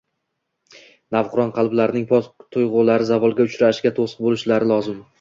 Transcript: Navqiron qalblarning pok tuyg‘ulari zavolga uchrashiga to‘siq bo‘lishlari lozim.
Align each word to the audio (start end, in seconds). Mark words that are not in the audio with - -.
Navqiron 1.15 1.53
qalblarning 1.59 2.09
pok 2.13 2.33
tuyg‘ulari 2.57 3.09
zavolga 3.13 3.49
uchrashiga 3.53 3.97
to‘siq 4.01 4.29
bo‘lishlari 4.29 4.77
lozim. 4.77 5.03